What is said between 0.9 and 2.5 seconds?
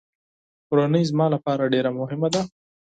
زما لپاره ډېره مهمه ده.